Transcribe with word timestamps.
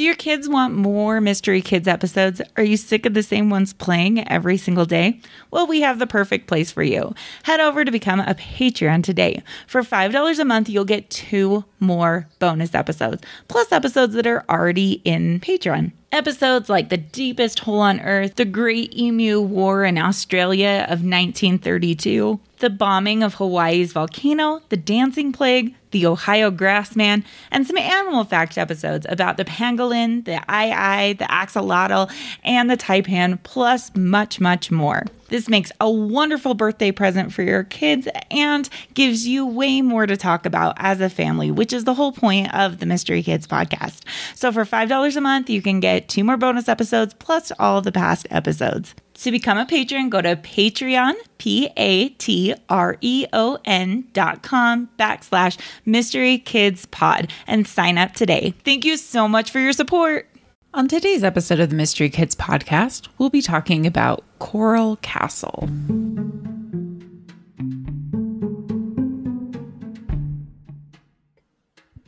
Do 0.00 0.06
your 0.06 0.14
kids 0.14 0.48
want 0.48 0.74
more 0.74 1.20
Mystery 1.20 1.60
Kids 1.60 1.86
episodes? 1.86 2.40
Are 2.56 2.64
you 2.64 2.78
sick 2.78 3.04
of 3.04 3.12
the 3.12 3.22
same 3.22 3.50
ones 3.50 3.74
playing 3.74 4.26
every 4.30 4.56
single 4.56 4.86
day? 4.86 5.20
Well, 5.50 5.66
we 5.66 5.82
have 5.82 5.98
the 5.98 6.06
perfect 6.06 6.46
place 6.46 6.70
for 6.70 6.82
you. 6.82 7.14
Head 7.42 7.60
over 7.60 7.84
to 7.84 7.90
become 7.90 8.20
a 8.20 8.34
Patreon 8.34 9.04
today. 9.04 9.42
For 9.66 9.82
$5 9.82 10.38
a 10.38 10.44
month, 10.46 10.70
you'll 10.70 10.86
get 10.86 11.10
two 11.10 11.66
more 11.80 12.26
bonus 12.38 12.74
episodes, 12.74 13.22
plus 13.48 13.72
episodes 13.72 14.14
that 14.14 14.26
are 14.26 14.42
already 14.48 15.02
in 15.04 15.38
Patreon. 15.38 15.92
Episodes 16.12 16.70
like 16.70 16.88
The 16.88 16.96
Deepest 16.96 17.58
Hole 17.58 17.80
on 17.80 18.00
Earth, 18.00 18.36
The 18.36 18.46
Great 18.46 18.96
Emu 18.96 19.42
War 19.42 19.84
in 19.84 19.98
Australia 19.98 20.86
of 20.88 21.04
1932, 21.04 22.40
the 22.60 22.70
bombing 22.70 23.22
of 23.22 23.34
Hawaii's 23.34 23.92
volcano, 23.92 24.60
the 24.68 24.76
dancing 24.76 25.32
plague, 25.32 25.74
the 25.90 26.06
Ohio 26.06 26.50
grassman, 26.50 27.24
and 27.50 27.66
some 27.66 27.76
animal 27.76 28.24
fact 28.24 28.56
episodes 28.56 29.06
about 29.08 29.36
the 29.36 29.44
pangolin, 29.44 30.24
the 30.24 30.40
aye 30.48 31.14
the 31.18 31.24
axolotl, 31.24 32.10
and 32.44 32.70
the 32.70 32.76
taipan, 32.76 33.42
plus 33.42 33.94
much, 33.96 34.40
much 34.40 34.70
more. 34.70 35.04
This 35.28 35.48
makes 35.48 35.72
a 35.80 35.90
wonderful 35.90 36.54
birthday 36.54 36.92
present 36.92 37.32
for 37.32 37.42
your 37.42 37.64
kids 37.64 38.08
and 38.30 38.68
gives 38.94 39.26
you 39.26 39.46
way 39.46 39.80
more 39.80 40.06
to 40.06 40.16
talk 40.16 40.44
about 40.44 40.74
as 40.76 41.00
a 41.00 41.08
family, 41.08 41.50
which 41.50 41.72
is 41.72 41.84
the 41.84 41.94
whole 41.94 42.12
point 42.12 42.52
of 42.54 42.78
the 42.78 42.86
Mystery 42.86 43.22
Kids 43.22 43.46
podcast. 43.46 44.02
So 44.34 44.52
for 44.52 44.64
$5 44.64 45.16
a 45.16 45.20
month, 45.20 45.48
you 45.48 45.62
can 45.62 45.80
get 45.80 46.08
two 46.08 46.24
more 46.24 46.36
bonus 46.36 46.68
episodes 46.68 47.14
plus 47.14 47.52
all 47.58 47.80
the 47.80 47.92
past 47.92 48.26
episodes. 48.30 48.94
To 49.14 49.30
become 49.30 49.58
a 49.58 49.66
patron, 49.66 50.08
go 50.08 50.22
to 50.22 50.36
Patreon, 50.36 51.14
P 51.36 51.68
A 51.76 52.08
T 52.10 52.54
R 52.68 52.96
E 53.02 53.26
O 53.32 53.58
N 53.66 54.08
dot 54.12 54.42
com 54.42 54.88
backslash 54.98 55.58
Mystery 55.84 56.38
Kids 56.38 56.86
Pod 56.86 57.30
and 57.46 57.66
sign 57.66 57.98
up 57.98 58.14
today. 58.14 58.54
Thank 58.64 58.84
you 58.84 58.96
so 58.96 59.28
much 59.28 59.50
for 59.50 59.60
your 59.60 59.72
support. 59.72 60.26
On 60.72 60.88
today's 60.88 61.24
episode 61.24 61.60
of 61.60 61.68
the 61.68 61.76
Mystery 61.76 62.08
Kids 62.08 62.34
podcast, 62.34 63.08
we'll 63.18 63.28
be 63.28 63.42
talking 63.42 63.86
about 63.86 64.24
Coral 64.38 64.96
Castle. 64.96 65.68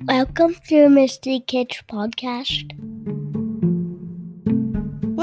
Welcome 0.05 0.57
to 0.69 0.89
Mystery 0.89 1.41
Kids 1.47 1.83
podcast. 1.89 2.82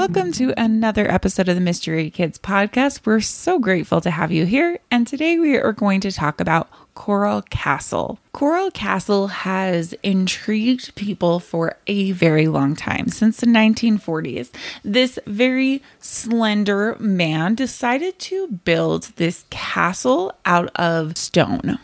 Welcome 0.00 0.32
to 0.32 0.54
another 0.56 1.06
episode 1.10 1.50
of 1.50 1.56
the 1.56 1.60
Mystery 1.60 2.08
Kids 2.08 2.38
podcast. 2.38 3.04
We're 3.04 3.20
so 3.20 3.58
grateful 3.58 4.00
to 4.00 4.10
have 4.10 4.32
you 4.32 4.46
here. 4.46 4.78
And 4.90 5.06
today 5.06 5.38
we 5.38 5.58
are 5.58 5.74
going 5.74 6.00
to 6.00 6.10
talk 6.10 6.40
about 6.40 6.70
Coral 6.94 7.42
Castle. 7.42 8.18
Coral 8.32 8.70
Castle 8.70 9.26
has 9.26 9.92
intrigued 10.02 10.94
people 10.94 11.38
for 11.38 11.76
a 11.86 12.12
very 12.12 12.48
long 12.48 12.74
time, 12.76 13.08
since 13.08 13.40
the 13.40 13.46
1940s. 13.46 14.48
This 14.82 15.18
very 15.26 15.82
slender 15.98 16.96
man 16.98 17.54
decided 17.54 18.18
to 18.20 18.46
build 18.48 19.12
this 19.16 19.44
castle 19.50 20.32
out 20.46 20.74
of 20.76 21.18
stone. 21.18 21.78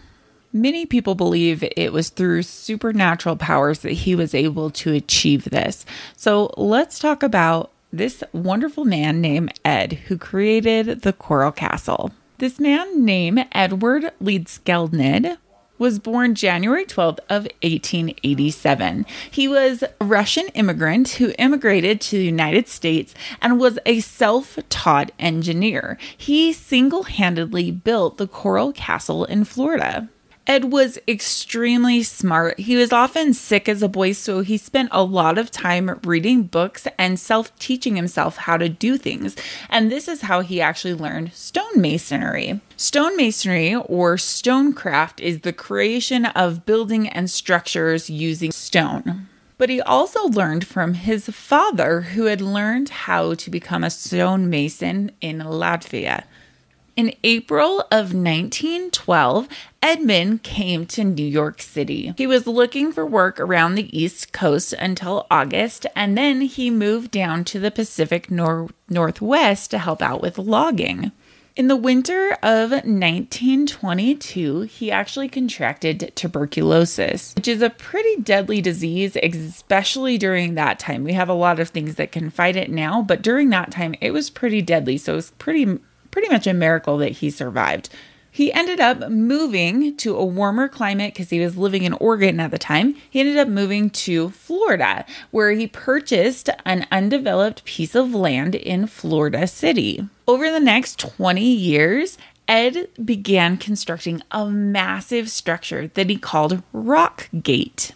Many 0.55 0.87
people 0.87 1.17
believe 1.17 1.63
it 1.63 1.93
was 1.93 2.09
through 2.09 2.45
supernatural 2.45 3.37
powers 3.37 3.81
that 3.81 3.93
he 3.93 4.15
was 4.15 4.35
able 4.35 4.71
to 4.71 4.95
achieve 4.95 5.45
this. 5.45 5.85
So 6.17 6.55
let's 6.57 6.99
talk 6.99 7.23
about 7.23 7.73
this 7.97 8.23
wonderful 8.33 8.85
man 8.85 9.21
named 9.21 9.53
Ed 9.65 9.95
who 10.07 10.19
created 10.19 11.03
the 11.03 11.13
Coral 11.13 11.53
Castle. 11.53 12.13
This 12.39 12.61
man 12.61 13.05
named 13.05 13.47
Edward 13.53 14.13
Leedskalnin 14.23 15.39
was 15.79 15.99
born 15.99 16.35
January 16.35 16.85
12th 16.85 17.19
of 17.29 17.45
1887. 17.63 19.07
He 19.31 19.47
was 19.49 19.83
a 19.83 19.91
Russian 20.05 20.49
immigrant 20.49 21.11
who 21.11 21.35
immigrated 21.39 22.01
to 22.03 22.19
the 22.19 22.25
United 22.25 22.69
States 22.69 23.15
and 23.43 23.61
was 23.61 23.79
a 23.85 24.01
self-taught 24.01 25.13
engineer. 25.19 25.99
He 26.17 26.53
single-handedly 26.53 27.71
built 27.71 28.17
the 28.17 28.27
Coral 28.27 28.73
Castle 28.73 29.25
in 29.27 29.45
Florida. 29.45 30.09
Ed 30.47 30.71
was 30.73 30.99
extremely 31.09 32.05
smart. 32.05 32.61
He 32.61 32.77
was 32.77 32.93
often 32.93 33.35
sick 33.35 33.69
as 33.69 33.83
a 33.83 33.89
boy, 33.89 34.13
so 34.13 34.41
he 34.41 34.57
spent 34.57 34.91
a 34.93 35.03
lot 35.03 35.39
of 35.39 35.51
time 35.51 35.99
reading 36.05 36.45
books 36.45 36.87
and 36.97 37.19
self 37.19 37.57
teaching 37.59 37.97
himself 37.97 38.37
how 38.37 38.57
to 38.57 38.69
do 38.69 38.97
things. 38.97 39.35
And 39.69 39.91
this 39.91 40.07
is 40.07 40.23
how 40.23 40.41
he 40.41 40.61
actually 40.61 40.95
learned 40.95 41.33
stonemasonry. 41.33 42.61
Stonemasonry 42.77 43.85
or 43.89 44.17
stonecraft 44.17 45.21
is 45.21 45.41
the 45.41 45.53
creation 45.53 46.27
of 46.27 46.65
building 46.65 47.09
and 47.09 47.29
structures 47.29 48.09
using 48.09 48.53
stone. 48.53 49.29
But 49.59 49.71
he 49.71 49.81
also 49.81 50.29
learned 50.29 50.67
from 50.67 50.95
his 50.95 51.27
father, 51.27 52.03
who 52.03 52.27
had 52.27 52.41
learned 52.41 52.91
how 52.91 53.35
to 53.35 53.51
become 53.51 53.83
a 53.83 53.91
stonemason 53.91 55.11
in 55.21 55.39
Latvia. 55.39 56.25
In 56.95 57.15
April 57.25 57.81
of 57.91 58.15
1912, 58.15 59.49
Edmund 59.87 60.43
came 60.43 60.85
to 60.87 61.05
New 61.05 61.25
York 61.25 61.63
City. 61.63 62.13
He 62.17 62.27
was 62.27 62.49
looking 62.49 62.91
for 62.91 63.07
work 63.07 63.39
around 63.39 63.77
the 63.77 63.97
East 63.97 64.33
Coast 64.33 64.73
until 64.73 65.29
August, 65.31 65.87
and 65.95 66.19
then 66.19 66.41
he 66.41 66.73
moved 66.73 67.13
down 67.13 67.45
to 67.45 67.61
the 67.61 67.71
Pacific 67.71 68.29
nor- 68.29 68.71
Northwest 68.89 69.71
to 69.71 69.79
help 69.79 70.03
out 70.03 70.21
with 70.21 70.39
logging. 70.39 71.13
In 71.55 71.69
the 71.69 71.77
winter 71.77 72.37
of 72.43 72.73
1922, 72.73 74.63
he 74.63 74.91
actually 74.91 75.29
contracted 75.29 76.11
tuberculosis, 76.17 77.33
which 77.37 77.47
is 77.47 77.63
a 77.63 77.71
pretty 77.71 78.21
deadly 78.21 78.61
disease, 78.61 79.17
especially 79.23 80.19
during 80.19 80.57
that 80.57 80.81
time. 80.81 81.05
We 81.05 81.13
have 81.13 81.29
a 81.29 81.33
lot 81.33 81.61
of 81.61 81.69
things 81.69 81.95
that 81.95 82.11
can 82.11 82.31
fight 82.31 82.57
it 82.57 82.73
now, 82.73 83.03
but 83.03 83.23
during 83.23 83.51
that 83.51 83.71
time, 83.71 83.95
it 84.01 84.11
was 84.11 84.31
pretty 84.31 84.63
deadly. 84.63 84.99
So 84.99 85.13
it 85.13 85.17
was 85.17 85.31
pretty 85.31 85.79
pretty 86.11 86.29
much 86.29 86.49
a 86.49 86.55
miracle 86.55 86.99
that 86.99 87.13
he 87.13 87.31
survived. 87.31 87.89
He 88.37 88.53
ended 88.53 88.81
up 88.81 89.09
moving 89.09 89.97
to 89.97 90.15
a 90.15 90.23
warmer 90.27 90.69
climate 90.69 91.15
because 91.15 91.31
he 91.31 91.41
was 91.41 91.57
living 91.57 91.85
in 91.85 91.95
Oregon 91.95 92.39
at 92.39 92.51
the 92.51 92.59
time. 92.59 92.95
He 93.09 93.21
ended 93.21 93.39
up 93.39 93.49
moving 93.49 93.89
to 93.89 94.29
Florida, 94.29 95.07
where 95.31 95.53
he 95.53 95.67
purchased 95.67 96.51
an 96.67 96.87
undeveloped 96.93 97.65
piece 97.65 97.95
of 97.95 98.15
land 98.15 98.55
in 98.55 98.89
Florida 98.89 99.47
City. 99.47 100.07
Over 100.29 100.51
the 100.51 100.61
next 100.61 100.99
20 100.99 101.41
years, 101.41 102.19
Ed 102.47 102.89
began 103.03 103.57
constructing 103.57 104.21
a 104.31 104.45
massive 104.51 105.31
structure 105.31 105.89
that 105.95 106.11
he 106.11 106.19
called 106.19 106.63
Rock 106.75 107.31
Gate. 107.43 107.93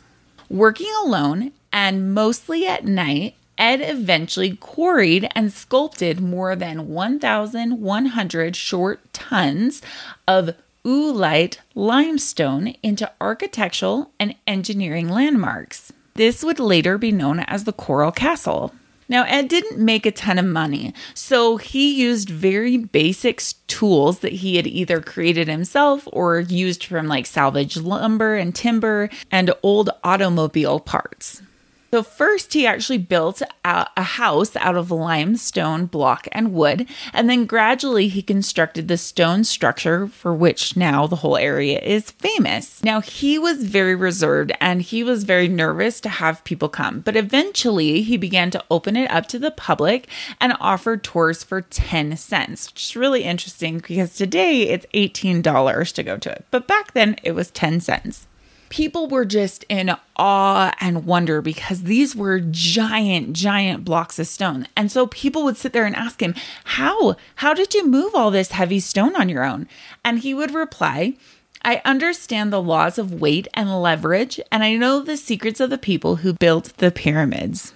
Working 0.48 0.90
alone 1.04 1.52
and 1.70 2.14
mostly 2.14 2.66
at 2.66 2.86
night, 2.86 3.34
Ed 3.60 3.82
eventually 3.82 4.56
quarried 4.56 5.28
and 5.34 5.52
sculpted 5.52 6.18
more 6.18 6.56
than 6.56 6.88
1,100 6.88 8.56
short 8.56 9.12
tons 9.12 9.82
of 10.26 10.54
oolite 10.82 11.58
limestone 11.74 12.74
into 12.82 13.12
architectural 13.20 14.12
and 14.18 14.34
engineering 14.46 15.10
landmarks. 15.10 15.92
This 16.14 16.42
would 16.42 16.58
later 16.58 16.96
be 16.96 17.12
known 17.12 17.40
as 17.40 17.64
the 17.64 17.74
Coral 17.74 18.10
Castle. 18.10 18.74
Now, 19.10 19.24
Ed 19.24 19.48
didn't 19.48 19.78
make 19.78 20.06
a 20.06 20.10
ton 20.10 20.38
of 20.38 20.46
money, 20.46 20.94
so 21.12 21.58
he 21.58 22.00
used 22.00 22.30
very 22.30 22.78
basic 22.78 23.42
tools 23.66 24.20
that 24.20 24.32
he 24.32 24.56
had 24.56 24.66
either 24.66 25.00
created 25.00 25.48
himself 25.48 26.08
or 26.12 26.40
used 26.40 26.84
from 26.84 27.08
like 27.08 27.26
salvaged 27.26 27.76
lumber 27.76 28.36
and 28.36 28.54
timber 28.54 29.10
and 29.30 29.52
old 29.62 29.90
automobile 30.02 30.80
parts. 30.80 31.42
So, 31.90 32.04
first, 32.04 32.52
he 32.52 32.68
actually 32.68 32.98
built 32.98 33.42
a, 33.64 34.02
house 34.02 34.54
out 34.56 34.76
of 34.76 34.90
limestone 34.90 35.86
block 35.86 36.28
and 36.30 36.52
wood, 36.52 36.88
and 37.12 37.28
then 37.28 37.46
gradually 37.46 38.06
he 38.08 38.22
constructed 38.22 38.86
the 38.86 38.96
stone 38.96 39.42
structure 39.44 40.06
for 40.06 40.32
which 40.32 40.76
now 40.76 41.06
the 41.06 41.16
whole 41.16 41.36
area 41.36 41.80
is 41.80 42.12
famous. 42.12 42.82
Now, 42.84 43.00
he 43.00 43.38
was 43.38 43.64
very 43.64 43.94
reserved 43.94 44.52
and 44.60 44.82
he 44.82 45.02
was 45.02 45.24
very 45.24 45.48
nervous 45.48 46.00
to 46.02 46.08
have 46.08 46.44
people 46.44 46.68
come, 46.68 47.00
but 47.00 47.16
eventually 47.16 48.02
he 48.02 48.16
began 48.16 48.50
to 48.52 48.64
open 48.70 48.96
it 48.96 49.10
up 49.10 49.26
to 49.28 49.38
the 49.38 49.50
public 49.50 50.08
and 50.40 50.54
offered 50.60 51.02
tours 51.02 51.42
for 51.42 51.60
10 51.60 52.16
cents, 52.16 52.70
which 52.70 52.82
is 52.82 52.96
really 52.96 53.24
interesting 53.24 53.78
because 53.78 54.14
today 54.14 54.62
it's 54.62 54.86
$18 54.94 55.92
to 55.94 56.02
go 56.02 56.16
to 56.16 56.30
it, 56.30 56.44
but 56.50 56.68
back 56.68 56.92
then 56.92 57.16
it 57.22 57.32
was 57.32 57.50
10 57.50 57.80
cents 57.80 58.26
people 58.70 59.08
were 59.08 59.26
just 59.26 59.64
in 59.68 59.94
awe 60.16 60.72
and 60.80 61.04
wonder 61.04 61.42
because 61.42 61.82
these 61.82 62.16
were 62.16 62.40
giant 62.40 63.34
giant 63.34 63.84
blocks 63.84 64.18
of 64.18 64.26
stone 64.26 64.66
and 64.74 64.90
so 64.90 65.06
people 65.08 65.44
would 65.44 65.56
sit 65.56 65.74
there 65.74 65.84
and 65.84 65.96
ask 65.96 66.22
him 66.22 66.34
how 66.64 67.14
how 67.36 67.52
did 67.52 67.74
you 67.74 67.86
move 67.86 68.14
all 68.14 68.30
this 68.30 68.52
heavy 68.52 68.80
stone 68.80 69.14
on 69.16 69.28
your 69.28 69.44
own 69.44 69.68
and 70.04 70.20
he 70.20 70.32
would 70.32 70.54
reply 70.54 71.14
I 71.62 71.82
understand 71.84 72.50
the 72.50 72.62
laws 72.62 72.96
of 72.96 73.20
weight 73.20 73.46
and 73.52 73.82
leverage, 73.82 74.40
and 74.50 74.64
I 74.64 74.76
know 74.76 75.00
the 75.00 75.18
secrets 75.18 75.60
of 75.60 75.68
the 75.68 75.76
people 75.76 76.16
who 76.16 76.32
built 76.32 76.72
the 76.78 76.90
pyramids. 76.90 77.74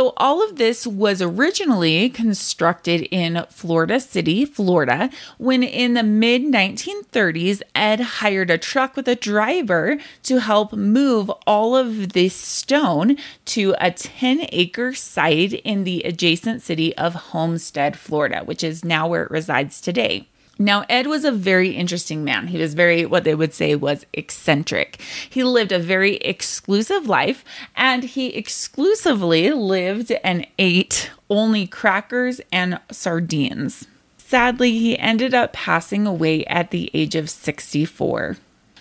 So, 0.00 0.14
all 0.16 0.42
of 0.42 0.56
this 0.56 0.86
was 0.86 1.20
originally 1.20 2.08
constructed 2.08 3.02
in 3.10 3.44
Florida 3.50 4.00
City, 4.00 4.46
Florida, 4.46 5.10
when 5.36 5.62
in 5.62 5.92
the 5.94 6.02
mid 6.02 6.42
1930s, 6.42 7.60
Ed 7.74 8.00
hired 8.00 8.50
a 8.50 8.56
truck 8.56 8.96
with 8.96 9.06
a 9.06 9.14
driver 9.14 9.98
to 10.24 10.40
help 10.40 10.72
move 10.72 11.30
all 11.46 11.76
of 11.76 12.14
this 12.14 12.34
stone 12.34 13.18
to 13.44 13.74
a 13.78 13.90
10 13.90 14.46
acre 14.50 14.94
site 14.94 15.52
in 15.52 15.84
the 15.84 16.02
adjacent 16.04 16.62
city 16.62 16.96
of 16.96 17.14
Homestead, 17.14 17.98
Florida, 17.98 18.42
which 18.44 18.64
is 18.64 18.84
now 18.84 19.06
where 19.06 19.24
it 19.24 19.30
resides 19.30 19.80
today. 19.80 20.26
Now, 20.58 20.84
Ed 20.88 21.06
was 21.06 21.24
a 21.24 21.32
very 21.32 21.70
interesting 21.70 22.24
man. 22.24 22.48
He 22.48 22.58
was 22.58 22.74
very, 22.74 23.06
what 23.06 23.24
they 23.24 23.34
would 23.34 23.54
say 23.54 23.74
was 23.74 24.06
eccentric. 24.12 25.00
He 25.28 25.42
lived 25.42 25.72
a 25.72 25.78
very 25.78 26.16
exclusive 26.16 27.06
life 27.06 27.44
and 27.74 28.04
he 28.04 28.28
exclusively 28.34 29.50
lived 29.50 30.12
and 30.22 30.46
ate 30.58 31.10
only 31.30 31.66
crackers 31.66 32.40
and 32.52 32.78
sardines. 32.90 33.86
Sadly, 34.18 34.72
he 34.72 34.98
ended 34.98 35.34
up 35.34 35.52
passing 35.52 36.06
away 36.06 36.44
at 36.46 36.70
the 36.70 36.90
age 36.94 37.14
of 37.14 37.30
64. 37.30 38.36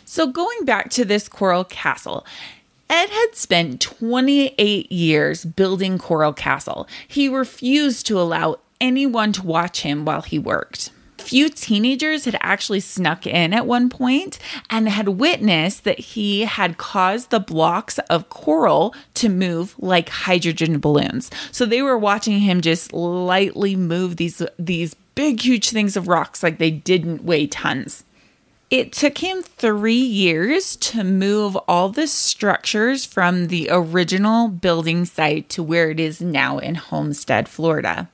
So, 0.06 0.28
going 0.28 0.66
back 0.66 0.90
to 0.92 1.06
this 1.06 1.30
coral 1.30 1.64
castle, 1.64 2.26
Ed 2.90 3.10
had 3.10 3.36
spent 3.36 3.80
28 3.82 4.92
years 4.92 5.46
building 5.46 5.98
Coral 5.98 6.34
Castle. 6.34 6.88
He 7.08 7.30
refused 7.30 8.06
to 8.08 8.20
allow 8.20 8.60
anyone 8.82 9.32
to 9.34 9.46
watch 9.46 9.82
him 9.82 10.04
while 10.04 10.22
he 10.22 10.38
worked 10.38 10.92
few 11.22 11.50
teenagers 11.50 12.26
had 12.26 12.38
actually 12.42 12.82
snuck 12.82 13.26
in 13.26 13.54
at 13.54 13.66
one 13.66 13.90
point 13.90 14.40
and 14.70 14.90
had 14.90 15.08
witnessed 15.08 15.84
that 15.86 16.00
he 16.00 16.42
had 16.42 16.78
caused 16.78 17.30
the 17.30 17.40
blocks 17.40 17.98
of 18.10 18.30
coral 18.30 18.94
to 19.14 19.30
move 19.30 19.76
like 19.80 20.10
hydrogen 20.10 20.80
balloons. 20.80 21.32
So 21.52 21.66
they 21.66 21.82
were 21.82 21.98
watching 21.98 22.40
him 22.40 22.62
just 22.62 22.92
lightly 22.92 23.76
move 23.76 24.18
these 24.18 24.42
these 24.60 24.96
big 25.16 25.42
huge 25.42 25.70
things 25.70 25.96
of 25.96 26.08
rocks 26.08 26.44
like 26.44 26.58
they 26.58 26.72
didn't 26.72 27.24
weigh 27.24 27.48
tons. 27.48 28.04
It 28.70 28.94
took 28.94 29.18
him 29.18 29.42
three 29.42 29.94
years 29.94 30.78
to 30.78 31.04
move 31.04 31.58
all 31.68 31.90
the 31.90 32.08
structures 32.08 33.06
from 33.06 33.48
the 33.48 33.68
original 33.70 34.48
building 34.48 35.04
site 35.04 35.50
to 35.50 35.62
where 35.62 35.92
it 35.92 36.00
is 36.00 36.22
now 36.22 36.58
in 36.58 36.76
Homestead, 36.76 37.50
Florida 37.50 38.10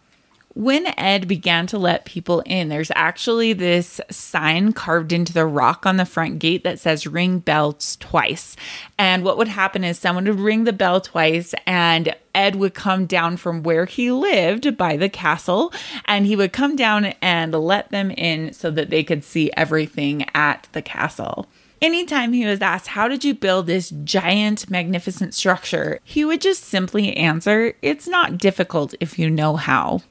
when 0.57 0.87
Ed 0.97 1.27
began 1.27 1.67
to 1.67 1.77
let 1.77 2.05
people 2.05 2.41
in, 2.47 2.69
there's 2.69 2.89
actually 2.95 3.53
this 3.53 4.01
sign 4.09 4.73
carved 4.73 5.13
into 5.13 5.31
the 5.31 5.45
rock 5.45 5.85
on 5.85 5.97
the 5.97 6.05
front 6.05 6.39
gate 6.39 6.63
that 6.63 6.79
says 6.79 7.05
ring 7.05 7.37
bells 7.37 7.95
twice. 7.97 8.55
And 8.97 9.23
what 9.23 9.37
would 9.37 9.49
happen 9.49 9.83
is 9.83 9.99
someone 9.99 10.25
would 10.25 10.39
ring 10.39 10.63
the 10.63 10.73
bell 10.73 10.99
twice 10.99 11.53
and 11.67 12.15
Ed 12.33 12.55
would 12.55 12.73
come 12.73 13.05
down 13.05 13.37
from 13.37 13.61
where 13.61 13.85
he 13.85 14.11
lived 14.11 14.75
by 14.77 14.97
the 14.97 15.09
castle 15.09 15.71
and 16.05 16.25
he 16.25 16.35
would 16.35 16.53
come 16.53 16.75
down 16.75 17.05
and 17.21 17.53
let 17.53 17.91
them 17.91 18.09
in 18.09 18.51
so 18.51 18.71
that 18.71 18.89
they 18.89 19.03
could 19.03 19.23
see 19.23 19.51
everything 19.55 20.25
at 20.33 20.67
the 20.71 20.81
castle. 20.81 21.45
Anytime 21.83 22.33
he 22.33 22.47
was 22.47 22.63
asked, 22.63 22.87
How 22.87 23.07
did 23.07 23.23
you 23.23 23.35
build 23.35 23.67
this 23.67 23.91
giant, 24.03 24.71
magnificent 24.71 25.35
structure? 25.35 25.99
he 26.03 26.25
would 26.25 26.41
just 26.41 26.63
simply 26.63 27.15
answer, 27.15 27.75
It's 27.83 28.07
not 28.07 28.39
difficult 28.39 28.95
if 28.99 29.19
you 29.19 29.29
know 29.29 29.55
how. 29.55 30.01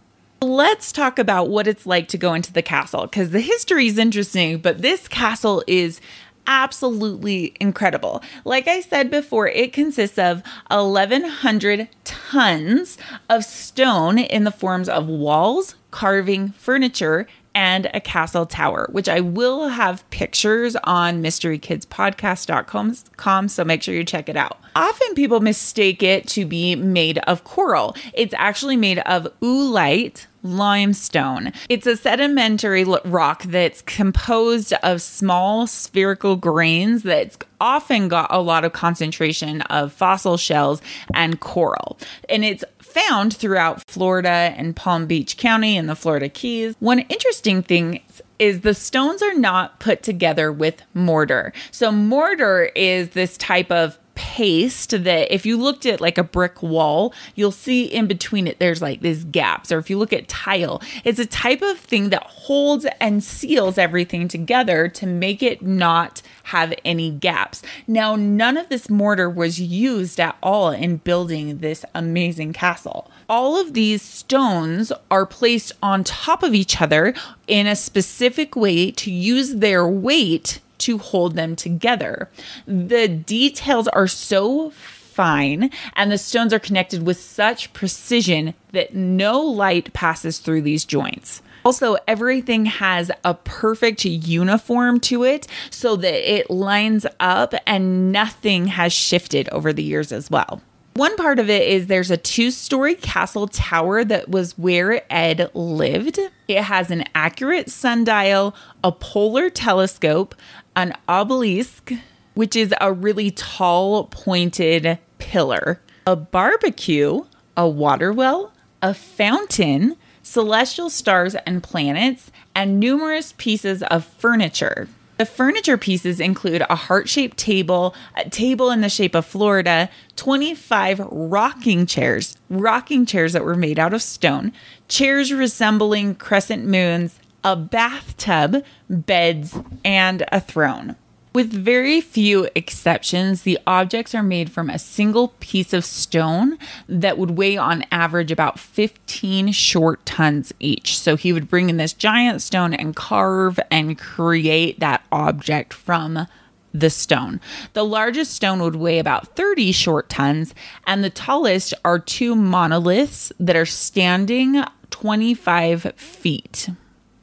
Let's 0.43 0.91
talk 0.91 1.19
about 1.19 1.51
what 1.51 1.67
it's 1.67 1.85
like 1.85 2.09
to 2.09 2.19
go 2.19 2.33
into 2.35 2.53
the 2.53 2.63
castle 2.63 3.03
because 3.03 3.31
the 3.31 3.41
history 3.41 3.87
is 3.87 3.99
interesting, 3.99 4.59
but 4.59 4.81
this 4.81 5.07
castle 5.07 5.63
is 5.67 6.01
absolutely 6.47 7.55
incredible. 7.61 8.23
Like 8.45 8.67
I 8.67 8.81
said 8.81 9.11
before, 9.11 9.49
it 9.49 9.73
consists 9.73 10.19
of 10.19 10.43
1,100 10.71 11.89
tons 12.05 12.99
of 13.29 13.45
stone 13.45 14.19
in 14.19 14.45
the 14.45 14.51
forms 14.51 14.89
of 14.89 15.07
walls, 15.07 15.77
carving, 15.91 16.51
furniture, 16.53 17.27
and 17.55 17.91
a 17.95 18.01
castle 18.01 18.47
tower, 18.47 18.89
which 18.93 19.09
I 19.09 19.21
will 19.21 19.69
have 19.69 20.09
pictures 20.11 20.77
on 20.85 21.23
mysterykidspodcast.com. 21.23 23.49
So 23.49 23.65
make 23.65 23.83
sure 23.83 23.95
you 23.95 24.05
check 24.05 24.29
it 24.29 24.37
out. 24.37 24.59
Often 24.77 25.15
people 25.15 25.41
mistake 25.41 26.03
it 26.03 26.29
to 26.29 26.45
be 26.47 26.77
made 26.77 27.19
of 27.19 27.45
coral. 27.45 27.97
It's 28.15 28.35
actually 28.37 28.77
made 28.77 29.01
of 29.01 29.27
oolite 29.41 30.27
limestone. 30.43 31.53
It's 31.69 31.87
a 31.87 31.97
sedimentary 31.97 32.85
rock 32.85 33.43
that's 33.45 33.83
composed 33.83 34.73
of 34.83 35.03
small 35.03 35.67
spherical 35.67 36.37
grains 36.37 37.03
that's 37.03 37.39
often 37.61 38.09
got 38.09 38.33
a 38.33 38.41
lot 38.41 38.65
of 38.65 38.73
concentration 38.73 39.63
of 39.63 39.93
fossil 39.93 40.37
shells 40.37 40.81
and 41.15 41.41
coral. 41.41 41.99
And 42.29 42.45
it's 42.45 42.65
found 42.79 43.37
throughout 43.37 43.83
Florida 43.89 44.55
and 44.57 44.75
Palm 44.75 45.07
Beach 45.07 45.37
County 45.37 45.77
and 45.77 45.89
the 45.89 45.95
Florida 45.95 46.29
Keys. 46.29 46.75
One 46.81 47.01
interesting 47.01 47.63
thing 47.63 48.03
is 48.41 48.63
the 48.63 48.75
stones 48.75 49.23
are 49.23 49.35
not 49.35 49.79
put 49.79 50.03
together 50.03 50.51
with 50.51 50.83
mortar. 50.95 51.53
So 51.71 51.93
mortar 51.93 52.71
is 52.75 53.11
this 53.11 53.37
type 53.37 53.71
of 53.71 53.99
paste 54.21 54.91
that 54.91 55.35
if 55.35 55.47
you 55.47 55.57
looked 55.57 55.87
at 55.87 55.99
like 55.99 56.19
a 56.19 56.23
brick 56.23 56.63
wall, 56.63 57.15
you'll 57.35 57.51
see 57.51 57.85
in 57.85 58.07
between 58.07 58.47
it 58.47 58.59
there's 58.59 58.83
like 58.83 59.01
these 59.01 59.25
gaps. 59.25 59.73
Or 59.73 59.79
if 59.79 59.89
you 59.89 59.97
look 59.97 60.13
at 60.13 60.29
tile, 60.29 60.83
it's 61.05 61.19
a 61.19 61.25
type 61.25 61.63
of 61.63 61.79
thing 61.79 62.11
that 62.11 62.25
holds 62.25 62.87
and 63.01 63.25
seals 63.25 63.79
everything 63.79 64.29
together 64.29 64.89
to 64.89 65.07
make 65.07 65.43
it 65.43 65.63
not 65.63 66.21
have 66.45 66.75
any 66.85 67.11
gaps. 67.11 67.63
Now, 67.87 68.15
none 68.15 68.59
of 68.59 68.69
this 68.69 68.91
mortar 68.91 69.31
was 69.31 69.59
used 69.59 70.21
at 70.21 70.37
all 70.43 70.71
in 70.71 70.99
building 70.99 71.59
this 71.59 71.87
amazing 71.95 72.53
castle. 72.53 73.11
All 73.27 73.59
of 73.59 73.73
these 73.73 74.03
stones 74.03 74.93
are 75.11 75.25
placed 75.25 75.73
on 75.83 76.05
top 76.05 76.43
of 76.43 76.53
each 76.55 76.83
other 76.83 77.15
in 77.47 77.67
a 77.67 77.75
specific 77.75 78.55
way 78.55 78.91
to 78.91 79.11
use 79.11 79.55
their 79.55 79.89
weight 79.89 80.61
to 80.81 80.99
hold 80.99 81.37
them 81.37 81.57
together. 81.57 82.29
The 82.67 83.09
details 83.09 83.89
are 83.89 84.09
so 84.09 84.71
fine 84.71 85.71
and 85.97 86.11
the 86.11 86.19
stones 86.19 86.53
are 86.53 86.59
connected 86.59 87.05
with 87.07 87.21
such 87.21 87.73
precision 87.73 88.55
that 88.73 88.95
no 88.95 89.41
light 89.41 89.93
passes 89.93 90.39
through 90.39 90.63
these 90.63 90.85
joints. 90.85 91.43
Also, 91.65 91.99
everything 92.09 92.65
has 92.65 93.11
a 93.23 93.35
perfect 93.35 94.05
uniform 94.05 94.99
to 95.01 95.25
it 95.25 95.47
so 95.69 95.95
that 95.97 96.35
it 96.35 96.51
lines 96.51 97.05
up 97.19 97.55
and 97.67 98.13
nothing 98.13 98.67
has 98.67 98.93
shifted 98.93 99.49
over 99.51 99.73
the 99.73 99.83
years 99.83 100.11
as 100.11 100.31
well. 100.31 100.63
One 100.95 101.17
part 101.17 101.39
of 101.39 101.49
it 101.49 101.69
is 101.69 101.87
there's 101.87 102.11
a 102.11 102.17
two 102.17 102.51
story 102.51 102.95
castle 102.95 103.47
tower 103.47 104.05
that 104.05 104.29
was 104.29 104.59
where 104.59 105.03
Ed 105.13 105.51
lived. 105.55 106.19
It 106.49 106.63
has 106.63 106.91
an 106.91 107.05
accurate 107.15 107.71
sundial, 107.71 108.57
a 108.83 108.91
polar 108.91 109.51
telescope, 109.51 110.35
an 110.77 110.97
obelisk, 111.09 111.93
which 112.35 112.57
is 112.57 112.75
a 112.81 112.93
really 112.93 113.31
tall, 113.31 114.05
pointed 114.05 114.99
pillar, 115.19 115.81
a 116.07 116.17
barbecue, 116.17 117.25
a 117.57 117.69
water 117.69 118.13
well, 118.13 118.53
a 118.83 118.95
fountain, 118.95 119.97
celestial 120.23 120.91
stars 120.91 121.35
and 121.47 121.63
planets, 121.63 122.31
and 122.55 122.81
numerous 122.81 123.35
pieces 123.37 123.83
of 123.85 124.05
furniture. 124.05 124.89
The 125.21 125.27
furniture 125.27 125.77
pieces 125.77 126.19
include 126.19 126.63
a 126.63 126.75
heart 126.75 127.07
shaped 127.07 127.37
table, 127.37 127.95
a 128.17 128.31
table 128.31 128.71
in 128.71 128.81
the 128.81 128.89
shape 128.89 129.15
of 129.15 129.27
Florida, 129.27 129.91
25 130.17 131.01
rocking 131.11 131.85
chairs, 131.85 132.39
rocking 132.49 133.05
chairs 133.05 133.35
that 133.35 133.45
were 133.45 133.55
made 133.55 133.79
out 133.79 133.93
of 133.93 134.01
stone, 134.01 134.55
chairs 134.89 135.31
resembling 135.31 136.15
crescent 136.15 136.65
moons, 136.67 137.20
a 137.45 137.57
bathtub, 137.57 138.65
beds, 138.89 139.59
and 139.85 140.25
a 140.31 140.41
throne. 140.41 140.97
With 141.33 141.53
very 141.53 142.01
few 142.01 142.49
exceptions, 142.57 143.43
the 143.43 143.57
objects 143.65 144.17
are 144.17 144.23
made 144.23 144.51
from 144.51 144.69
a 144.69 144.81
single 144.81 145.29
piece 145.39 145.73
of 145.73 145.85
stone 145.85 146.59
that 146.89 147.19
would 147.19 147.39
weigh 147.39 147.57
on 147.57 147.85
average 147.93 148.33
about 148.33 148.59
15 148.59 149.53
short 149.53 150.05
tons 150.05 150.53
each. 150.59 150.99
So 150.99 151.15
he 151.15 151.33
would 151.33 151.49
bring 151.49 151.71
in 151.71 151.77
this 151.77 151.93
giant 151.93 152.43
stone 152.43 152.75
and 152.75 152.97
carve 152.97 153.61
and 153.71 153.97
create 153.97 154.81
that 154.81 155.05
object 155.13 155.73
from 155.73 156.27
the 156.75 156.91
stone. 156.91 157.41
The 157.75 157.85
largest 157.85 158.35
stone 158.35 158.61
would 158.63 158.77
weigh 158.77 158.99
about 158.99 159.37
30 159.37 159.71
short 159.71 160.09
tons, 160.09 160.53
and 160.85 161.05
the 161.05 161.11
tallest 161.11 161.75
are 161.85 162.01
two 162.01 162.35
monoliths 162.35 163.33
that 163.39 163.57
are 163.57 163.67
standing 163.67 164.65
25 164.91 165.95
feet. 165.97 166.71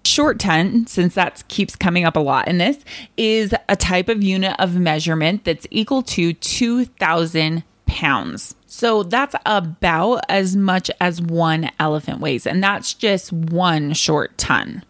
Short 0.07 0.39
ton, 0.39 0.87
since 0.87 1.15
that 1.15 1.45
keeps 1.49 1.75
coming 1.75 2.05
up 2.05 2.15
a 2.15 2.21
lot 2.21 2.47
in 2.47 2.59
this, 2.59 2.77
is 3.17 3.53
a 3.67 3.75
type 3.75 4.07
of 4.07 4.23
unit 4.23 4.55
of 4.57 4.73
measurement 4.77 5.43
that's 5.43 5.67
equal 5.69 6.01
to 6.03 6.31
2,000 6.31 7.63
pounds. 7.87 8.55
So 8.67 9.03
that's 9.03 9.35
about 9.45 10.21
as 10.29 10.55
much 10.55 10.89
as 11.01 11.21
one 11.21 11.69
elephant 11.77 12.21
weighs, 12.21 12.47
and 12.47 12.63
that's 12.63 12.93
just 12.93 13.33
one 13.33 13.91
short 13.91 14.37
ton. 14.37 14.85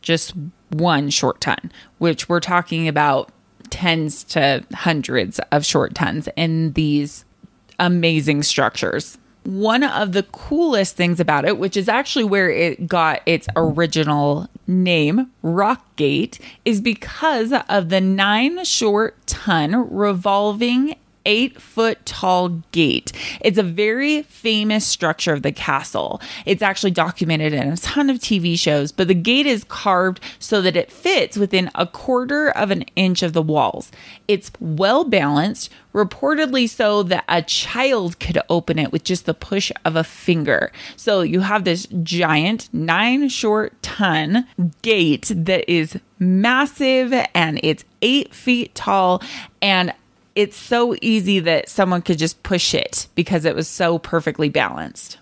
Just 0.00 0.32
one 0.70 1.10
short 1.10 1.42
ton, 1.42 1.70
which 1.98 2.30
we're 2.30 2.40
talking 2.40 2.88
about 2.88 3.30
tens 3.68 4.24
to 4.24 4.64
hundreds 4.72 5.38
of 5.52 5.66
short 5.66 5.94
tons 5.94 6.30
in 6.34 6.72
these 6.72 7.26
amazing 7.78 8.42
structures 8.42 9.18
one 9.46 9.82
of 9.84 10.12
the 10.12 10.24
coolest 10.24 10.96
things 10.96 11.20
about 11.20 11.44
it, 11.44 11.58
which 11.58 11.76
is 11.76 11.88
actually 11.88 12.24
where 12.24 12.50
it 12.50 12.86
got 12.86 13.22
its 13.26 13.46
original 13.54 14.48
name, 14.66 15.30
Rockgate, 15.44 16.40
is 16.64 16.80
because 16.80 17.52
of 17.68 17.88
the 17.88 18.00
nine 18.00 18.64
short 18.64 19.24
ton 19.26 19.94
revolving 19.94 20.96
eight 21.26 21.60
foot 21.60 22.06
tall 22.06 22.48
gate. 22.72 23.12
It's 23.42 23.58
a 23.58 23.62
very 23.62 24.22
famous 24.22 24.86
structure 24.86 25.34
of 25.34 25.42
the 25.42 25.52
castle. 25.52 26.22
It's 26.46 26.62
actually 26.62 26.92
documented 26.92 27.52
in 27.52 27.68
a 27.68 27.76
ton 27.76 28.08
of 28.08 28.18
TV 28.18 28.58
shows, 28.58 28.92
but 28.92 29.08
the 29.08 29.14
gate 29.14 29.46
is 29.46 29.64
carved 29.64 30.20
so 30.38 30.62
that 30.62 30.76
it 30.76 30.90
fits 30.90 31.36
within 31.36 31.70
a 31.74 31.86
quarter 31.86 32.48
of 32.50 32.70
an 32.70 32.82
inch 32.94 33.22
of 33.22 33.34
the 33.34 33.42
walls. 33.42 33.90
It's 34.28 34.50
well 34.60 35.04
balanced, 35.04 35.70
reportedly 35.92 36.68
so 36.68 37.02
that 37.02 37.24
a 37.28 37.42
child 37.42 38.20
could 38.20 38.38
open 38.48 38.78
it 38.78 38.92
with 38.92 39.02
just 39.02 39.26
the 39.26 39.34
push 39.34 39.72
of 39.84 39.96
a 39.96 40.04
finger. 40.04 40.70
So 40.96 41.22
you 41.22 41.40
have 41.40 41.64
this 41.64 41.86
giant 42.02 42.68
nine 42.72 43.28
short 43.28 43.82
ton 43.82 44.46
gate 44.82 45.32
that 45.34 45.68
is 45.70 45.98
massive 46.18 47.12
and 47.34 47.58
it's 47.62 47.84
eight 48.02 48.34
feet 48.34 48.74
tall 48.74 49.22
and 49.60 49.92
it's 50.36 50.56
so 50.56 50.94
easy 51.00 51.40
that 51.40 51.68
someone 51.68 52.02
could 52.02 52.18
just 52.18 52.42
push 52.42 52.74
it 52.74 53.08
because 53.14 53.44
it 53.44 53.56
was 53.56 53.66
so 53.66 53.98
perfectly 53.98 54.50
balanced. 54.50 55.18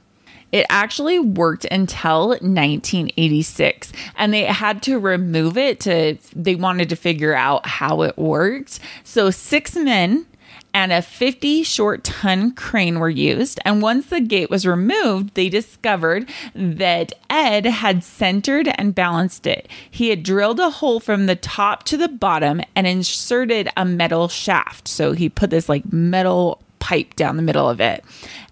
It 0.52 0.66
actually 0.68 1.18
worked 1.18 1.64
until 1.66 2.28
1986 2.28 3.92
and 4.16 4.34
they 4.34 4.44
had 4.44 4.82
to 4.82 4.98
remove 4.98 5.56
it 5.56 5.80
to 5.80 6.18
they 6.34 6.54
wanted 6.54 6.88
to 6.90 6.96
figure 6.96 7.34
out 7.34 7.66
how 7.66 8.02
it 8.02 8.18
worked. 8.18 8.78
So 9.04 9.30
6 9.30 9.76
men 9.76 10.26
and 10.74 10.92
a 10.92 11.00
50 11.00 11.62
short 11.62 12.02
ton 12.04 12.50
crane 12.50 12.98
were 12.98 13.08
used. 13.08 13.60
And 13.64 13.80
once 13.80 14.06
the 14.06 14.20
gate 14.20 14.50
was 14.50 14.66
removed, 14.66 15.34
they 15.34 15.48
discovered 15.48 16.28
that 16.54 17.12
Ed 17.30 17.64
had 17.64 18.02
centered 18.02 18.68
and 18.76 18.94
balanced 18.94 19.46
it. 19.46 19.68
He 19.88 20.08
had 20.10 20.24
drilled 20.24 20.58
a 20.58 20.70
hole 20.70 20.98
from 20.98 21.26
the 21.26 21.36
top 21.36 21.84
to 21.84 21.96
the 21.96 22.08
bottom 22.08 22.60
and 22.74 22.86
inserted 22.86 23.68
a 23.76 23.84
metal 23.84 24.28
shaft. 24.28 24.88
So 24.88 25.12
he 25.12 25.28
put 25.28 25.50
this 25.50 25.68
like 25.68 25.90
metal 25.92 26.60
pipe 26.80 27.14
down 27.14 27.36
the 27.36 27.42
middle 27.42 27.70
of 27.70 27.80
it. 27.80 28.04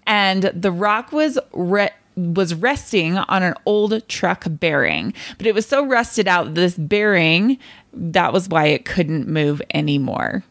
And 0.07 0.43
the 0.43 0.71
rock 0.71 1.11
was 1.11 1.37
re- 1.51 1.91
was 2.15 2.53
resting 2.53 3.17
on 3.17 3.43
an 3.43 3.55
old 3.65 4.07
truck 4.07 4.45
bearing, 4.47 5.13
but 5.37 5.47
it 5.47 5.55
was 5.55 5.65
so 5.65 5.85
rusted 5.85 6.27
out 6.27 6.53
this 6.53 6.75
bearing 6.77 7.57
that 7.91 8.31
was 8.31 8.47
why 8.47 8.67
it 8.67 8.85
couldn't 8.85 9.27
move 9.27 9.61
anymore. 9.73 10.43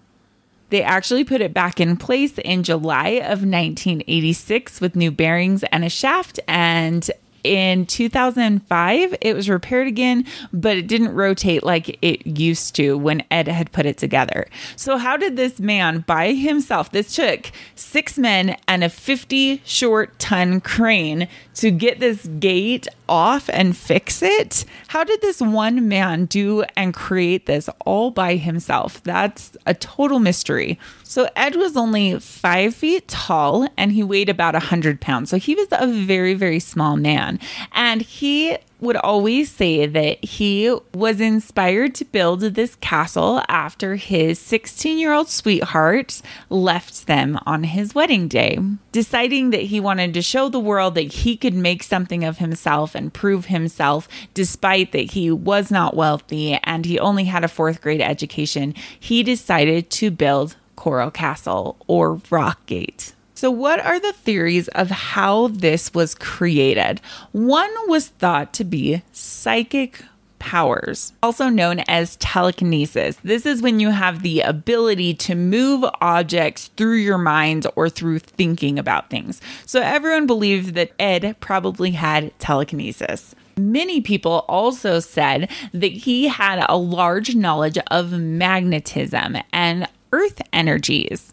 They 0.73 0.83
actually 0.83 1.25
put 1.25 1.43
it 1.43 1.53
back 1.53 1.81
in 1.81 1.99
place 1.99 2.39
in 2.39 2.63
July 2.63 3.09
of 3.09 3.45
1986 3.45 4.81
with 4.81 4.97
new 4.97 5.11
bearings 5.11 5.65
and 5.65 5.85
a 5.85 5.91
shaft, 5.91 6.41
and 6.49 7.11
in 7.45 7.85
2005, 7.85 9.15
it 9.21 9.35
was 9.35 9.51
repaired 9.51 9.87
again, 9.87 10.25
but 10.51 10.79
it 10.79 10.87
didn't 10.87 11.13
rotate 11.13 11.63
like 11.63 11.99
it 12.01 12.27
used 12.27 12.75
to 12.77 12.97
when 12.97 13.23
Ed 13.31 13.49
had 13.49 13.71
put 13.73 13.85
it 13.85 13.99
together. 13.99 14.47
So, 14.77 14.97
how 14.97 15.19
did 15.19 15.37
this 15.37 15.61
man 15.61 16.05
by 16.07 16.33
himself, 16.33 16.91
this 16.91 17.15
took 17.15 17.51
six 17.75 18.17
men 18.17 18.57
and 18.67 18.83
a 18.83 18.89
50 18.89 19.61
short 19.67 20.19
ton 20.19 20.63
crane 20.63 21.29
to 21.57 21.71
get 21.71 22.01
this 22.01 22.27
gate 22.39 22.89
off 23.13 23.51
and 23.53 23.77
fix 23.77 24.23
it? 24.23 24.65
How 24.89 25.05
did 25.05 25.21
this 25.21 25.39
one 25.43 25.87
man 25.87 26.25
do 26.25 26.63
and 26.77 26.95
create 26.95 27.45
this 27.45 27.69
all 27.85 28.11
by 28.11 28.37
himself? 28.37 29.03
That's 29.03 29.55
a 29.67 29.75
total 29.75 30.19
mystery. 30.19 30.79
So 31.03 31.29
Ed 31.37 31.55
was 31.55 31.77
only 31.77 32.19
five 32.21 32.75
feet 32.75 33.07
tall 33.09 33.69
and 33.77 33.93
he 33.93 34.03
weighed 34.03 34.31
about 34.31 34.55
100 34.55 35.03
pounds. 35.03 35.29
So 35.29 35.37
he 35.37 35.55
was 35.55 35.69
a 35.73 35.87
very, 35.87 36.33
very 36.33 36.59
small 36.59 36.97
man. 36.97 37.39
And 37.73 38.01
he 38.01 38.57
would 38.83 38.97
always 38.97 39.51
say 39.51 39.87
that 39.87 40.23
he 40.25 40.77
was 40.93 41.21
inspired 41.21 41.95
to 41.95 42.05
build 42.05 42.41
this 42.41 42.75
castle 42.77 43.41
after 43.49 43.95
his 43.95 44.41
16 44.41 44.99
year 44.99 45.13
old 45.13 45.29
sweetheart 45.29 46.21
left 46.51 47.07
them 47.07 47.39
on 47.47 47.63
his 47.63 47.95
wedding 47.95 48.27
day, 48.27 48.59
deciding 48.91 49.51
that 49.51 49.63
he 49.63 49.79
wanted 49.79 50.13
to 50.13 50.21
show 50.21 50.49
the 50.49 50.59
world 50.59 50.97
that 50.97 51.13
he 51.13 51.37
could 51.37 51.55
make 51.55 51.85
something 51.85 52.25
of 52.25 52.39
himself 52.39 52.97
and 52.97 53.15
prove 53.15 53.47
himself, 53.47 54.09
despite 54.35 54.91
that 54.91 55.13
he 55.13 55.31
was 55.31 55.71
not 55.71 55.97
wealthy 55.97 56.59
and 56.65 56.85
he 56.85 56.99
only 56.99 57.25
had 57.25 57.45
a 57.45 57.49
fourth 57.49 57.81
grade 57.81 58.01
education. 58.03 58.75
He 58.99 59.23
decided 59.23 59.91
to 59.91 60.11
build 60.11 60.57
Coral 60.75 61.13
Castle 61.13 61.77
or 61.87 62.17
Rockgate. 62.17 63.13
So, 63.43 63.51
what 63.51 63.85
are 63.85 63.99
the 63.99 64.13
theories 64.13 64.69
of 64.69 64.89
how 64.89 65.49
this 65.49 65.93
was 65.93 66.15
created? 66.15 67.01
One 67.33 67.73
was 67.89 68.07
thought 68.07 68.55
to 68.55 68.63
be 68.63 69.03
psychic 69.11 70.05
powers, 70.39 71.13
also 71.25 71.49
known 71.49 71.81
as 71.89 72.15
telekinesis. 72.19 73.17
This 73.25 73.45
is 73.45 73.61
when 73.61 73.81
you 73.81 73.91
have 73.91 74.23
the 74.23 74.43
ability 74.43 75.15
to 75.15 75.35
move 75.35 75.85
objects 76.01 76.71
through 76.77 76.99
your 76.99 77.19
mind 77.19 77.67
or 77.75 77.89
through 77.89 78.21
thinking 78.21 78.79
about 78.79 79.11
things. 79.11 79.41
So, 79.67 79.83
everyone 79.83 80.29
believed 80.29 80.77
that 80.77 80.93
Ed 81.01 81.35
probably 81.41 81.91
had 81.91 82.39
telekinesis. 82.39 83.35
Many 83.57 84.01
people 84.01 84.45
also 84.47 85.01
said 85.01 85.51
that 85.73 85.91
he 85.91 86.29
had 86.29 86.65
a 86.69 86.77
large 86.77 87.35
knowledge 87.35 87.79
of 87.89 88.13
magnetism 88.13 89.39
and 89.53 89.89
earth 90.13 90.41
energies. 90.53 91.32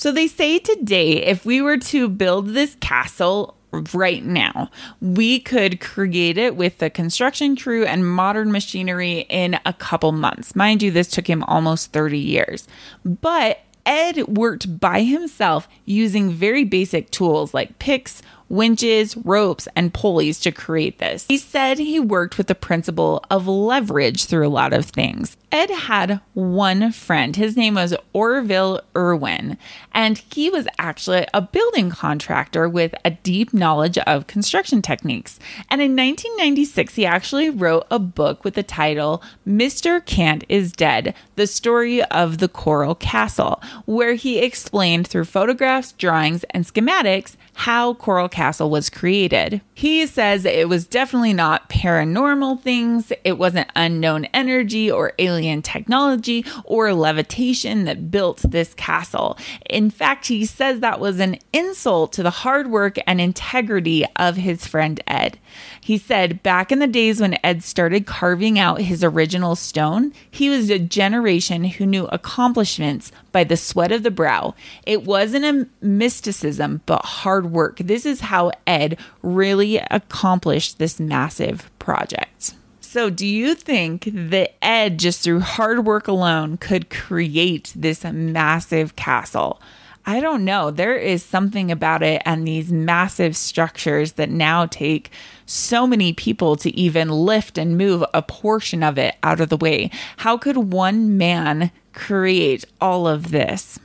So 0.00 0.10
they 0.10 0.28
say 0.28 0.58
today, 0.58 1.26
if 1.26 1.44
we 1.44 1.60
were 1.60 1.76
to 1.76 2.08
build 2.08 2.48
this 2.48 2.74
castle 2.80 3.54
right 3.92 4.24
now, 4.24 4.70
we 5.02 5.40
could 5.40 5.78
create 5.78 6.38
it 6.38 6.56
with 6.56 6.78
the 6.78 6.88
construction 6.88 7.54
crew 7.54 7.84
and 7.84 8.10
modern 8.10 8.50
machinery 8.50 9.26
in 9.28 9.60
a 9.66 9.74
couple 9.74 10.12
months. 10.12 10.56
Mind 10.56 10.82
you, 10.82 10.90
this 10.90 11.08
took 11.08 11.26
him 11.26 11.42
almost 11.42 11.92
30 11.92 12.16
years. 12.16 12.66
But 13.04 13.60
Ed 13.84 14.26
worked 14.26 14.80
by 14.80 15.02
himself 15.02 15.68
using 15.84 16.30
very 16.30 16.64
basic 16.64 17.10
tools 17.10 17.52
like 17.52 17.78
picks, 17.78 18.22
winches, 18.50 19.16
ropes, 19.16 19.68
and 19.74 19.94
pulleys 19.94 20.40
to 20.40 20.52
create 20.52 20.98
this. 20.98 21.24
He 21.28 21.38
said 21.38 21.78
he 21.78 21.98
worked 21.98 22.36
with 22.36 22.48
the 22.48 22.54
principle 22.54 23.24
of 23.30 23.46
leverage 23.46 24.26
through 24.26 24.46
a 24.46 24.50
lot 24.50 24.72
of 24.72 24.84
things. 24.84 25.36
Ed 25.52 25.70
had 25.70 26.20
one 26.34 26.92
friend. 26.92 27.34
His 27.34 27.56
name 27.56 27.74
was 27.74 27.94
Orval 28.14 28.80
Irwin, 28.96 29.56
and 29.92 30.18
he 30.32 30.50
was 30.50 30.68
actually 30.78 31.26
a 31.32 31.40
building 31.40 31.90
contractor 31.90 32.68
with 32.68 32.94
a 33.04 33.10
deep 33.10 33.52
knowledge 33.52 33.98
of 33.98 34.26
construction 34.26 34.82
techniques. 34.82 35.38
And 35.68 35.80
in 35.80 35.96
1996, 35.96 36.94
he 36.94 37.06
actually 37.06 37.50
wrote 37.50 37.86
a 37.90 37.98
book 37.98 38.44
with 38.44 38.54
the 38.54 38.62
title 38.62 39.22
Mr. 39.46 40.04
Cant 40.04 40.44
is 40.48 40.72
Dead 40.72 41.14
The 41.36 41.46
Story 41.46 42.02
of 42.04 42.38
the 42.38 42.48
Coral 42.48 42.94
Castle, 42.94 43.60
where 43.86 44.14
he 44.14 44.38
explained 44.38 45.08
through 45.08 45.24
photographs, 45.24 45.92
drawings, 45.92 46.44
and 46.50 46.64
schematics 46.64 47.36
how 47.54 47.94
Coral 47.94 48.28
Castle 48.28 48.39
Castle 48.40 48.70
was 48.70 48.88
created. 48.88 49.60
He 49.74 50.06
says 50.06 50.46
it 50.46 50.66
was 50.66 50.86
definitely 50.86 51.34
not 51.34 51.68
paranormal 51.68 52.62
things, 52.62 53.12
it 53.22 53.36
wasn't 53.36 53.70
unknown 53.76 54.24
energy 54.32 54.90
or 54.90 55.12
alien 55.18 55.60
technology 55.60 56.46
or 56.64 56.94
levitation 56.94 57.84
that 57.84 58.10
built 58.10 58.38
this 58.38 58.72
castle. 58.72 59.36
In 59.68 59.90
fact, 59.90 60.28
he 60.28 60.46
says 60.46 60.80
that 60.80 61.00
was 61.00 61.20
an 61.20 61.36
insult 61.52 62.14
to 62.14 62.22
the 62.22 62.30
hard 62.30 62.70
work 62.70 62.96
and 63.06 63.20
integrity 63.20 64.06
of 64.16 64.36
his 64.36 64.66
friend 64.66 65.02
Ed. 65.06 65.38
He 65.82 65.96
said 65.96 66.42
back 66.42 66.70
in 66.70 66.78
the 66.78 66.86
days 66.86 67.20
when 67.20 67.38
Ed 67.42 67.64
started 67.64 68.06
carving 68.06 68.58
out 68.58 68.82
his 68.82 69.02
original 69.02 69.56
stone, 69.56 70.12
he 70.30 70.50
was 70.50 70.68
a 70.68 70.78
generation 70.78 71.64
who 71.64 71.86
knew 71.86 72.06
accomplishments 72.06 73.10
by 73.32 73.44
the 73.44 73.56
sweat 73.56 73.90
of 73.90 74.02
the 74.02 74.10
brow. 74.10 74.54
It 74.84 75.04
wasn't 75.04 75.44
a 75.46 75.68
mysticism, 75.84 76.82
but 76.84 77.04
hard 77.04 77.50
work. 77.50 77.78
This 77.78 78.04
is 78.04 78.20
how 78.20 78.52
Ed 78.66 78.98
really 79.22 79.78
accomplished 79.90 80.78
this 80.78 81.00
massive 81.00 81.70
project. 81.78 82.54
So, 82.80 83.08
do 83.08 83.26
you 83.26 83.54
think 83.54 84.10
that 84.12 84.62
Ed, 84.62 84.98
just 84.98 85.22
through 85.22 85.40
hard 85.40 85.86
work 85.86 86.08
alone, 86.08 86.56
could 86.56 86.90
create 86.90 87.72
this 87.76 88.04
massive 88.04 88.96
castle? 88.96 89.60
I 90.06 90.20
don't 90.20 90.44
know. 90.44 90.70
There 90.70 90.96
is 90.96 91.22
something 91.22 91.70
about 91.70 92.02
it 92.02 92.20
and 92.24 92.46
these 92.46 92.72
massive 92.72 93.36
structures 93.36 94.12
that 94.12 94.30
now 94.30 94.66
take 94.66 95.10
so 95.50 95.86
many 95.86 96.12
people 96.12 96.56
to 96.56 96.70
even 96.76 97.08
lift 97.08 97.58
and 97.58 97.76
move 97.76 98.04
a 98.14 98.22
portion 98.22 98.82
of 98.82 98.98
it 98.98 99.16
out 99.22 99.40
of 99.40 99.48
the 99.48 99.56
way. 99.56 99.90
How 100.18 100.36
could 100.36 100.56
one 100.56 101.18
man 101.18 101.72
create 101.92 102.64
all 102.80 103.06
of 103.08 103.30
this? 103.30 103.78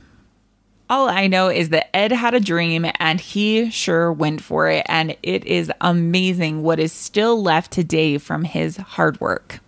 All 0.88 1.08
I 1.08 1.26
know 1.26 1.48
is 1.48 1.70
that 1.70 1.94
Ed 1.94 2.12
had 2.12 2.34
a 2.34 2.40
dream 2.40 2.86
and 3.00 3.20
he 3.20 3.70
sure 3.70 4.12
went 4.12 4.40
for 4.40 4.70
it. 4.70 4.86
And 4.88 5.16
it 5.22 5.44
is 5.44 5.72
amazing 5.80 6.62
what 6.62 6.78
is 6.78 6.92
still 6.92 7.42
left 7.42 7.72
today 7.72 8.18
from 8.18 8.44
his 8.44 8.76
hard 8.76 9.20
work. 9.20 9.58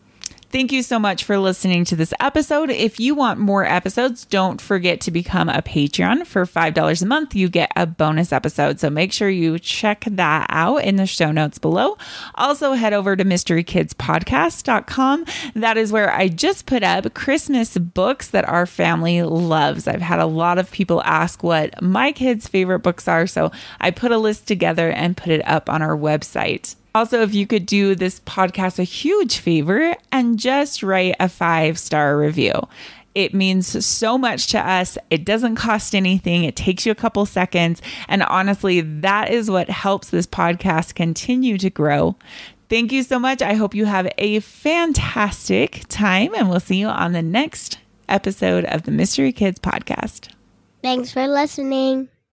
Thank 0.51 0.73
you 0.73 0.83
so 0.83 0.99
much 0.99 1.25
for 1.25 1.39
listening 1.39 1.85
to 1.85 1.97
this 1.97 2.15
episode. 2.21 2.71
If 2.71 2.99
you 2.99 3.15
want 3.15 3.39
more 3.39 3.67
episodes, 3.67 4.25
don't 4.25 4.63
forget 4.63 4.99
to 5.03 5.11
become 5.11 5.51
a 5.51 5.61
Patreon. 5.61 6.27
For 6.27 6.47
$5 6.47 7.03
a 7.03 7.07
month, 7.07 7.35
you 7.35 7.51
get 7.51 7.71
a 7.77 7.85
bonus 7.85 8.33
episode. 8.33 8.81
So 8.81 8.89
make 8.89 9.13
sure 9.13 9.29
you 9.29 9.59
check 9.59 10.05
that 10.07 10.47
out 10.49 10.85
in 10.85 10.97
the 10.97 11.05
show 11.05 11.33
notes 11.33 11.59
below. 11.59 11.99
Also, 12.35 12.73
head 12.73 12.95
over 12.95 13.15
to 13.15 13.27
mysterykidspodcast.com. 13.27 15.27
That 15.55 15.77
is 15.77 15.93
where 15.93 16.11
I 16.11 16.29
just 16.29 16.65
put 16.65 16.83
up 16.83 17.13
Christmas 17.13 17.77
books 17.77 18.29
that 18.29 18.49
our 18.49 18.65
family 18.65 19.23
loves. 19.23 19.87
I've 19.87 20.01
had 20.01 20.19
a 20.19 20.25
lot 20.25 20.57
of 20.57 20.71
people 20.71 21.03
ask 21.05 21.43
what 21.43 21.83
my 21.83 22.11
kids' 22.11 22.49
favorite 22.49 22.79
books 22.79 23.07
are. 23.07 23.27
So 23.27 23.53
I 23.83 23.91
put 23.91 24.13
a 24.13 24.19
list 24.19 24.49
together 24.49 24.91
and 24.91 25.15
put 25.15 25.29
it 25.29 25.47
up 25.47 25.69
on 25.69 25.83
our 25.83 25.95
website. 25.95 26.75
Also, 26.95 27.23
if 27.23 27.35
you 27.35 27.47
could 27.47 27.67
do 27.67 27.95
this 27.95 28.21
podcast 28.21 28.79
a 28.79 28.85
huge 28.85 29.39
favor 29.39 29.95
and 30.11 30.39
just 30.39 30.83
write 30.83 31.17
a 31.21 31.29
five 31.29 31.79
star 31.79 32.17
review. 32.19 32.53
It 33.15 33.35
means 33.35 33.85
so 33.85 34.17
much 34.17 34.47
to 34.49 34.59
us. 34.61 34.97
It 35.11 35.25
doesn't 35.25 35.57
cost 35.57 35.95
anything. 35.95 36.45
It 36.45 36.55
takes 36.55 36.87
you 36.87 36.93
a 36.93 36.95
couple 36.95 37.27
seconds. 37.27 37.83
And 38.07 38.23
honestly, 38.23 38.81
that 38.81 39.31
is 39.31 39.51
what 39.51 39.69
helps 39.69 40.11
this 40.11 40.27
podcast 40.27 40.95
continue 40.95 41.59
to 41.59 41.71
grow. 41.71 42.17
Thank 42.69 42.93
you 42.93 43.03
so 43.03 43.19
much. 43.19 43.43
I 43.43 43.55
hope 43.55 43.75
you 43.75 43.87
have 43.87 44.09
a 44.19 44.41
fantastic 44.41 45.83
time, 45.89 46.35
and 46.35 46.51
we'll 46.51 46.61
see 46.61 46.77
you 46.77 46.87
on 46.87 47.13
the 47.13 47.23
next 47.23 47.79
episode 48.09 48.67
of 48.67 48.83
the 48.83 48.91
Mystery 48.91 49.33
Kids 49.33 49.59
podcast. 49.59 50.29
Thanks 50.83 51.11
for 51.11 51.27
listening. 51.27 52.09